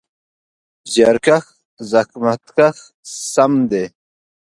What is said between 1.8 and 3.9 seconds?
زحمت کښ سم دی.